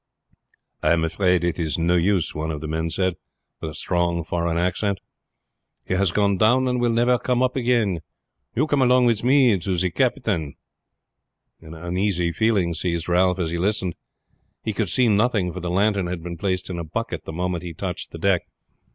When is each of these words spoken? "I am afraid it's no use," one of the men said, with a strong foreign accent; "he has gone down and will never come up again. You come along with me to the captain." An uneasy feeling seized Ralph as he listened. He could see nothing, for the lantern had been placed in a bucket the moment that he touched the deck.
"I 0.81 0.93
am 0.93 1.03
afraid 1.05 1.43
it's 1.43 1.77
no 1.77 1.95
use," 1.95 2.33
one 2.33 2.49
of 2.49 2.59
the 2.59 2.67
men 2.67 2.89
said, 2.89 3.17
with 3.59 3.69
a 3.69 3.75
strong 3.75 4.23
foreign 4.23 4.57
accent; 4.57 4.99
"he 5.85 5.93
has 5.93 6.11
gone 6.11 6.37
down 6.37 6.67
and 6.67 6.81
will 6.81 6.89
never 6.91 7.19
come 7.19 7.43
up 7.43 7.55
again. 7.55 7.99
You 8.55 8.65
come 8.65 8.81
along 8.81 9.05
with 9.05 9.23
me 9.23 9.59
to 9.59 9.77
the 9.77 9.91
captain." 9.91 10.55
An 11.61 11.75
uneasy 11.75 12.31
feeling 12.31 12.73
seized 12.73 13.07
Ralph 13.07 13.37
as 13.37 13.51
he 13.51 13.59
listened. 13.59 13.93
He 14.63 14.73
could 14.73 14.89
see 14.89 15.07
nothing, 15.07 15.53
for 15.53 15.59
the 15.59 15.69
lantern 15.69 16.07
had 16.07 16.23
been 16.23 16.35
placed 16.35 16.71
in 16.71 16.79
a 16.79 16.83
bucket 16.83 17.25
the 17.25 17.31
moment 17.31 17.61
that 17.61 17.67
he 17.67 17.73
touched 17.75 18.09
the 18.09 18.17
deck. 18.17 18.41